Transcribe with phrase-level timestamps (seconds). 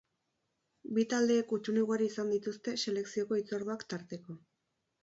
[0.95, 4.43] Bi taldeek hutsune ugari izan dituzte selekzioko hitzorduak tarteko.